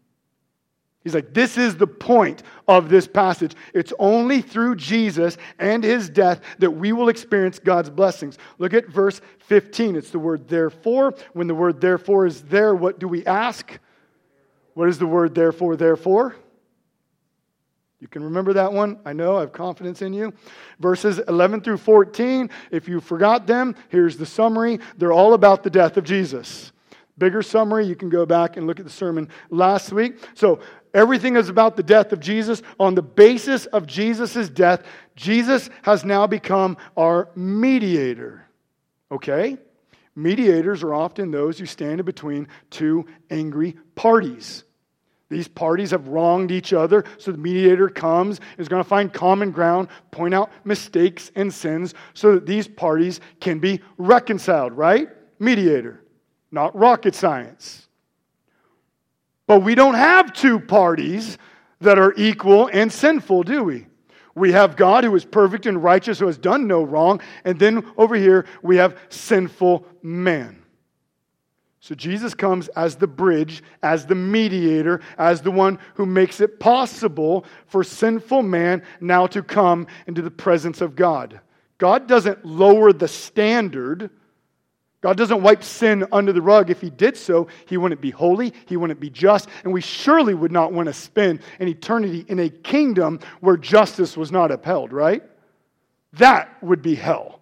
[1.05, 3.55] He's like, this is the point of this passage.
[3.74, 8.38] It's only through Jesus and his death that we will experience God's blessings.
[8.59, 9.96] Look at verse 15.
[9.96, 11.14] It's the word therefore.
[11.32, 13.78] When the word therefore is there, what do we ask?
[14.74, 16.36] What is the word therefore, therefore?
[17.98, 18.98] You can remember that one?
[19.05, 20.32] I know, I have confidence in you.
[20.80, 24.80] Verses 11 through 14, if you forgot them, here's the summary.
[24.98, 26.71] They're all about the death of Jesus.
[27.18, 30.16] Bigger summary, you can go back and look at the sermon last week.
[30.34, 30.60] So,
[30.94, 32.62] everything is about the death of Jesus.
[32.80, 34.82] On the basis of Jesus' death,
[35.14, 38.46] Jesus has now become our mediator.
[39.10, 39.58] Okay?
[40.16, 44.64] Mediators are often those who stand in between two angry parties.
[45.28, 49.50] These parties have wronged each other, so the mediator comes, is going to find common
[49.50, 55.08] ground, point out mistakes and sins, so that these parties can be reconciled, right?
[55.38, 56.01] Mediator
[56.53, 57.88] not rocket science.
[59.46, 61.38] But we don't have two parties
[61.80, 63.86] that are equal and sinful, do we?
[64.34, 67.84] We have God who is perfect and righteous, who has done no wrong, and then
[67.96, 70.62] over here we have sinful man.
[71.80, 76.61] So Jesus comes as the bridge, as the mediator, as the one who makes it
[76.61, 81.40] possible for sinful man now to come into the presence of God.
[81.78, 84.11] God doesn't lower the standard
[85.03, 86.70] God doesn't wipe sin under the rug.
[86.70, 90.32] If He did so, He wouldn't be holy, He wouldn't be just, and we surely
[90.32, 94.92] would not want to spend an eternity in a kingdom where justice was not upheld,
[94.92, 95.22] right?
[96.14, 97.40] That would be hell.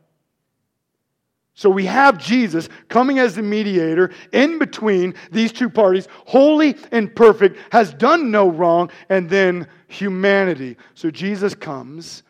[1.53, 7.15] So we have Jesus coming as the mediator in between these two parties, holy and
[7.15, 10.79] perfect, has done no wrong, and then humanity.
[10.95, 12.23] So Jesus comes,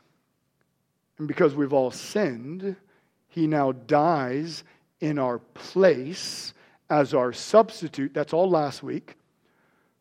[1.18, 2.74] and because we've all sinned,
[3.28, 4.64] he now dies
[5.00, 6.54] in our place
[6.88, 8.12] as our substitute.
[8.14, 9.16] That's all last week.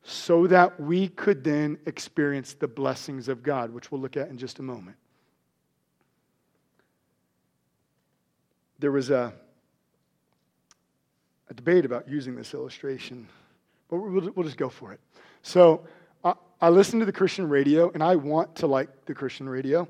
[0.03, 4.37] So that we could then experience the blessings of God, which we'll look at in
[4.37, 4.97] just a moment.
[8.79, 9.33] There was a,
[11.49, 13.27] a debate about using this illustration,
[13.89, 15.01] but we'll, we'll just go for it.
[15.43, 15.85] So
[16.23, 19.87] I, I listen to the Christian radio, and I want to like the Christian radio.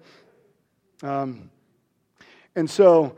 [1.03, 1.51] Um,
[2.55, 3.15] and so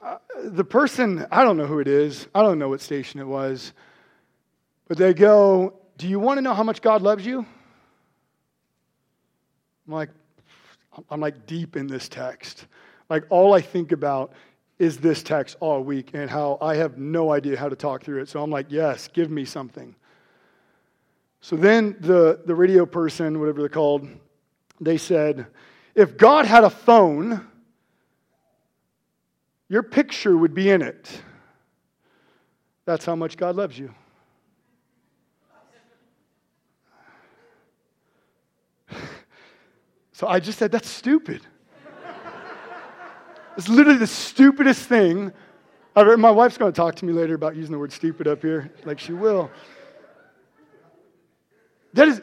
[0.00, 3.26] Uh, the person, I don't know who it is, I don't know what station it
[3.26, 3.72] was,
[4.86, 7.40] but they go, Do you want to know how much God loves you?
[9.86, 10.10] I'm like,
[11.10, 12.66] I'm like deep in this text.
[13.08, 14.32] Like, all I think about
[14.78, 18.22] is this text all week and how I have no idea how to talk through
[18.22, 18.28] it.
[18.28, 19.96] So I'm like, Yes, give me something.
[21.40, 24.08] So then the, the radio person, whatever they're called,
[24.80, 25.46] they said,
[25.96, 27.44] If God had a phone,
[29.68, 31.22] your picture would be in it.
[32.84, 33.94] That's how much God loves you.
[40.18, 41.42] So I just said, that's stupid.
[43.56, 45.32] it's literally the stupidest thing.
[45.94, 48.42] I've, my wife's going to talk to me later about using the word stupid up
[48.42, 49.48] here, like she will.
[51.92, 52.20] That is,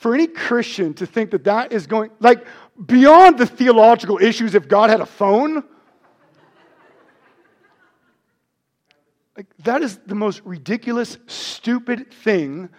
[0.00, 2.46] for any Christian to think that that is going, like,
[2.86, 5.62] beyond the theological issues if God had a phone,
[9.36, 12.70] like, that is the most ridiculous, stupid thing.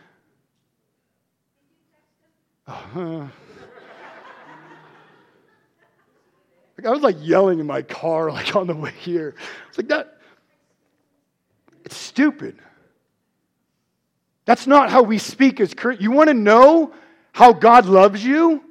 [6.78, 9.36] Like, I was like yelling in my car, like on the way here.
[9.69, 10.17] It's like that.
[11.86, 12.57] It's stupid.
[14.45, 16.01] That's not how we speak as Christians.
[16.01, 16.91] You want to know
[17.32, 18.63] how God loves you?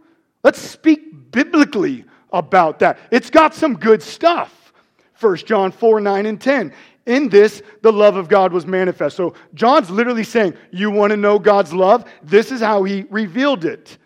[0.42, 2.98] Let's speak biblically about that.
[3.11, 4.72] It's got some good stuff.
[5.18, 6.72] 1 John 4 9 and 10.
[7.06, 9.16] In this, the love of God was manifest.
[9.16, 12.04] So John's literally saying, You want to know God's love?
[12.22, 13.98] This is how he revealed it.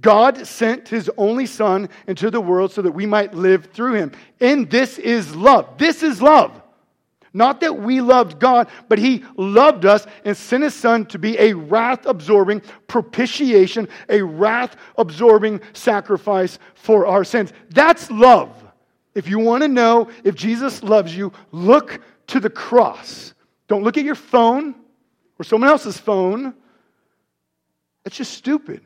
[0.00, 4.12] God sent his only Son into the world so that we might live through him.
[4.40, 5.76] And this is love.
[5.76, 6.61] This is love.
[7.34, 11.38] Not that we loved God, but He loved us and sent His Son to be
[11.38, 17.52] a wrath absorbing propitiation, a wrath absorbing sacrifice for our sins.
[17.70, 18.50] That's love.
[19.14, 23.34] If you want to know if Jesus loves you, look to the cross.
[23.68, 24.74] Don't look at your phone
[25.38, 26.54] or someone else's phone.
[28.04, 28.82] That's just stupid.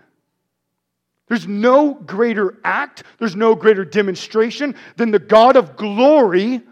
[1.29, 6.63] There's no greater act, there's no greater demonstration than the God of glory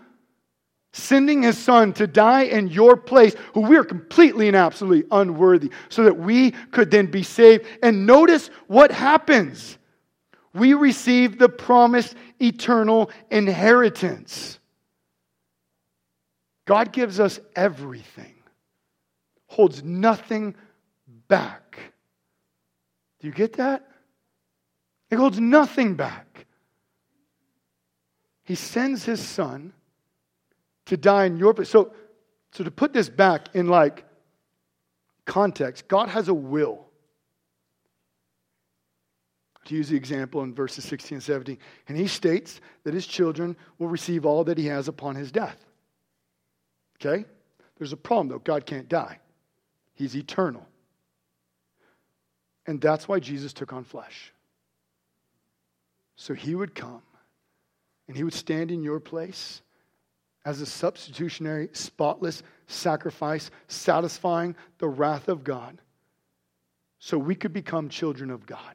[0.94, 5.70] sending his son to die in your place, who we are completely and absolutely unworthy,
[5.88, 7.66] so that we could then be saved.
[7.82, 9.76] And notice what happens
[10.54, 14.60] we receive the promised eternal inheritance.
[16.64, 18.36] God gives us everything,
[19.48, 20.54] holds nothing
[21.26, 21.76] back.
[23.18, 23.84] Do you get that?
[25.10, 26.46] He holds nothing back.
[28.44, 29.72] He sends his son
[30.86, 31.68] to die in your place.
[31.68, 31.92] So,
[32.52, 34.04] so to put this back in like
[35.24, 36.86] context, God has a will.
[39.66, 41.58] To use the example in verses 16 and 17,
[41.88, 45.56] and he states that his children will receive all that he has upon his death.
[47.00, 47.24] Okay?
[47.78, 48.38] There's a problem though.
[48.38, 49.20] God can't die,
[49.94, 50.66] he's eternal.
[52.66, 54.32] And that's why Jesus took on flesh.
[56.16, 57.02] So he would come
[58.06, 59.62] and he would stand in your place
[60.44, 65.80] as a substitutionary, spotless sacrifice, satisfying the wrath of God,
[66.98, 68.74] so we could become children of God.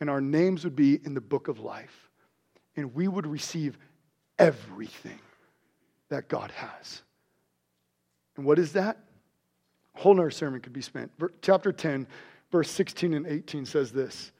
[0.00, 2.08] And our names would be in the book of life.
[2.76, 3.76] And we would receive
[4.38, 5.18] everything
[6.08, 7.02] that God has.
[8.36, 8.96] And what is that?
[9.94, 11.12] A whole nother sermon could be spent.
[11.42, 12.06] Chapter 10,
[12.50, 14.32] verse 16 and 18 says this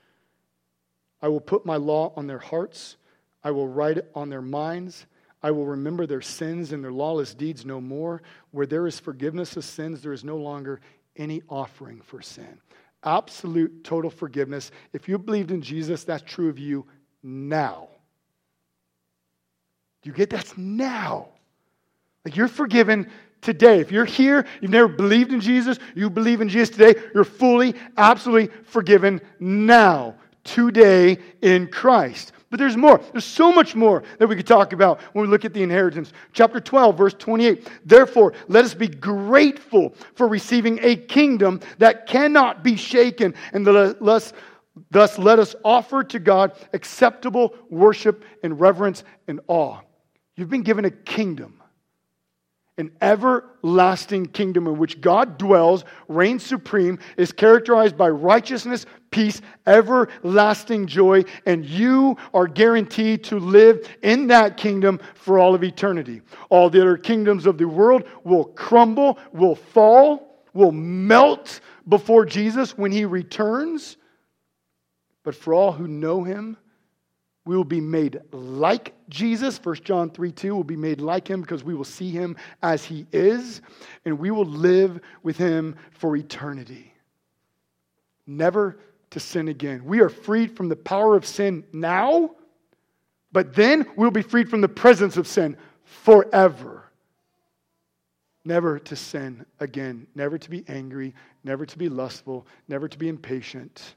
[1.21, 2.97] I will put my law on their hearts,
[3.45, 5.07] I will write it on their minds.
[5.43, 8.23] I will remember their sins and their lawless deeds no more.
[8.51, 10.81] Where there is forgiveness of sins, there is no longer
[11.17, 12.61] any offering for sin.
[13.05, 14.71] Absolute, total forgiveness.
[14.93, 16.87] If you believed in Jesus, that's true of you
[17.23, 17.89] now.
[20.03, 21.29] Do you get that's now?
[22.25, 23.11] Like you're forgiven
[23.41, 23.81] today.
[23.81, 27.75] If you're here, you've never believed in Jesus, you believe in Jesus today, you're fully,
[27.97, 30.15] absolutely forgiven now,
[30.45, 32.33] today in Christ.
[32.51, 33.01] But there's more.
[33.13, 36.13] There's so much more that we could talk about when we look at the inheritance.
[36.33, 37.69] Chapter 12, verse 28.
[37.85, 44.33] Therefore, let us be grateful for receiving a kingdom that cannot be shaken, and thus,
[44.91, 49.79] thus let us offer to God acceptable worship and reverence and awe.
[50.35, 51.60] You've been given a kingdom
[52.81, 60.87] an everlasting kingdom in which God dwells, reigns supreme, is characterized by righteousness, peace, everlasting
[60.87, 66.23] joy, and you are guaranteed to live in that kingdom for all of eternity.
[66.49, 72.77] All the other kingdoms of the world will crumble, will fall, will melt before Jesus
[72.77, 73.97] when he returns.
[75.23, 76.57] But for all who know him,
[77.45, 79.63] we will be made like Jesus.
[79.63, 82.85] 1 John 3 2 will be made like him because we will see him as
[82.85, 83.61] he is,
[84.05, 86.95] and we will live with him for eternity.
[88.27, 88.79] Never
[89.11, 89.85] to sin again.
[89.85, 92.31] We are freed from the power of sin now,
[93.33, 96.85] but then we'll be freed from the presence of sin forever.
[98.45, 103.09] Never to sin again, never to be angry, never to be lustful, never to be
[103.09, 103.95] impatient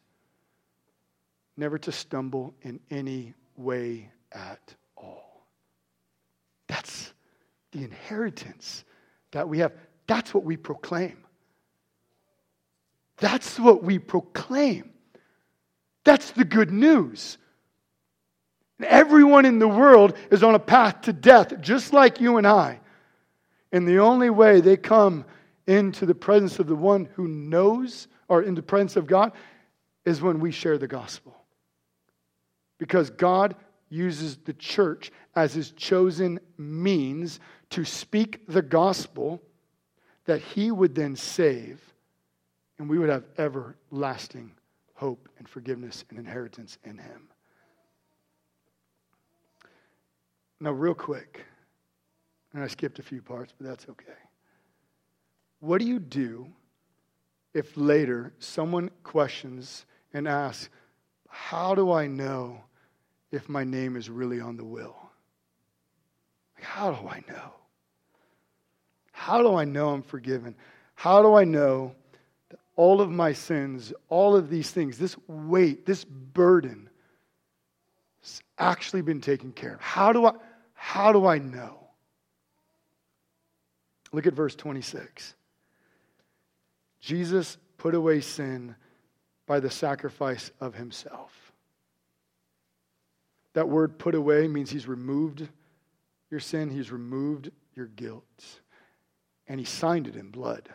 [1.58, 4.76] never to stumble in any way at
[7.74, 8.84] the inheritance
[9.32, 9.74] that we have.
[10.08, 11.18] That's what we proclaim.
[13.18, 14.92] That's what we proclaim.
[16.04, 17.38] That's the good news.
[18.82, 22.80] Everyone in the world is on a path to death, just like you and I.
[23.72, 25.26] And the only way they come
[25.68, 29.32] into the presence of the one who knows, or in the presence of God,
[30.06, 31.36] is when we share the gospel.
[32.78, 33.56] Because God
[33.94, 37.40] uses the church as his chosen means
[37.70, 39.42] to speak the gospel
[40.26, 41.94] that he would then save,
[42.80, 44.52] and we would have everlasting
[44.96, 47.28] hope and forgiveness and inheritance in him.
[50.60, 51.46] Now, real quick,
[52.54, 54.14] and I skipped a few parts, but that's okay.
[55.60, 56.48] What do you do
[57.54, 60.70] if later someone questions and asks,
[61.28, 62.62] How do I know
[63.34, 64.96] if my name is really on the will?
[66.62, 67.54] How do I know?
[69.12, 70.56] How do I know I'm forgiven?
[70.96, 71.96] How do I know
[72.50, 76.90] that all of my sins, all of these things, this weight, this burden,
[78.22, 79.82] has actually been taken care of?
[79.82, 80.34] How do I,
[80.74, 81.80] how do I know?
[84.12, 85.34] Look at verse 26.
[87.02, 88.76] Jesus put away sin
[89.48, 91.43] by the sacrifice of himself.
[93.54, 95.48] That word put away means he's removed
[96.30, 98.62] your sin, he's removed your guilt,
[99.48, 100.68] and he signed it in blood.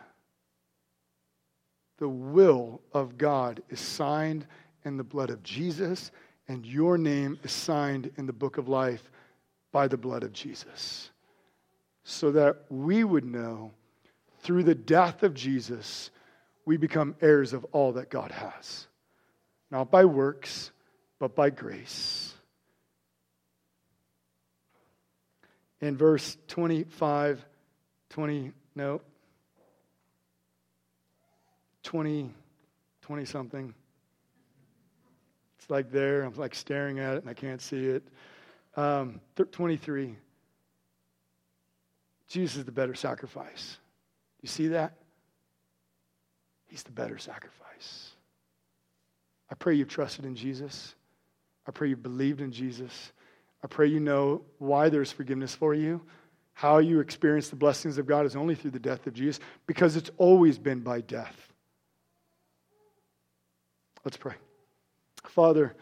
[1.97, 4.47] The will of God is signed
[4.85, 6.11] in the blood of Jesus,
[6.47, 9.11] and your name is signed in the book of life
[9.73, 11.11] by the blood of Jesus.
[12.05, 13.71] So that we would know
[14.39, 16.09] through the death of Jesus,
[16.65, 18.87] we become heirs of all that God has.
[19.69, 20.71] Not by works,
[21.19, 22.33] but by grace.
[25.81, 27.43] In verse 25,
[28.09, 29.01] 20, no,
[31.83, 32.33] 20,
[33.01, 33.73] 20 something.
[35.57, 36.23] It's like there.
[36.23, 38.03] I'm like staring at it and I can't see it.
[38.75, 40.15] Um, 23.
[42.27, 43.77] Jesus is the better sacrifice.
[44.41, 44.93] You see that?
[46.67, 48.11] He's the better sacrifice.
[49.49, 50.93] I pray you've trusted in Jesus.
[51.67, 53.11] I pray you've believed in Jesus.
[53.63, 56.01] I pray you know why there's forgiveness for you.
[56.53, 59.95] How you experience the blessings of God is only through the death of Jesus because
[59.95, 61.35] it's always been by death.
[64.03, 64.35] Let's pray.
[65.25, 65.75] Father,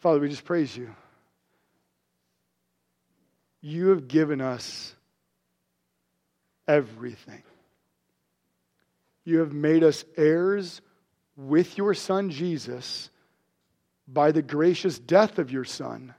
[0.00, 0.94] Father, we just praise you.
[3.60, 4.94] You have given us
[6.68, 7.42] everything.
[9.24, 10.80] You have made us heirs
[11.36, 13.10] with your Son Jesus
[14.08, 16.14] by the gracious death of your Son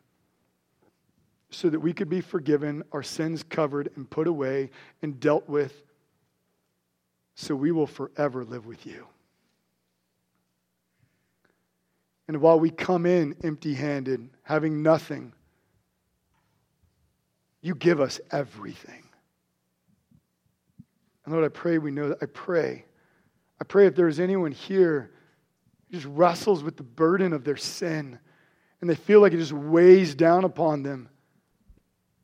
[1.50, 4.70] so that we could be forgiven, our sins covered and put away
[5.02, 5.74] and dealt with,
[7.36, 9.08] so we will forever live with you.
[12.28, 15.32] And while we come in empty handed, having nothing,
[17.62, 19.04] you give us everything.
[21.24, 22.18] And Lord, I pray we know that.
[22.22, 22.86] I pray.
[23.60, 25.12] I pray if there's anyone here
[25.90, 28.20] who just wrestles with the burden of their sin
[28.82, 31.10] and they feel like it just weighs down upon them,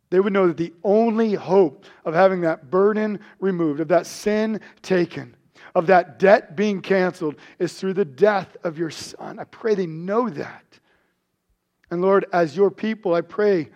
[0.10, 4.62] they would know that the only hope of having that burden removed, of that sin
[4.84, 5.36] taken,
[5.74, 9.40] of that debt being canceled is through the death of your son.
[9.40, 10.80] I pray they know that.
[11.90, 13.70] And Lord, as your people, I pray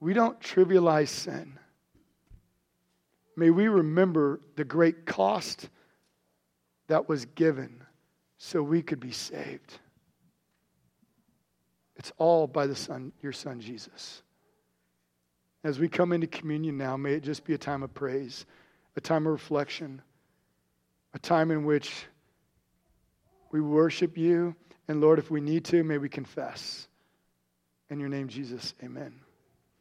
[0.00, 1.58] we don't trivialize sin.
[3.36, 5.68] May we remember the great cost
[6.88, 7.82] that was given
[8.38, 9.78] so we could be saved.
[11.96, 14.22] It's all by the Son, your Son Jesus.
[15.64, 18.46] As we come into communion now, may it just be a time of praise,
[18.96, 20.02] a time of reflection,
[21.14, 22.06] a time in which
[23.52, 24.56] we worship you.
[24.88, 26.88] And Lord, if we need to, may we confess.
[27.90, 29.21] In your name, Jesus, amen.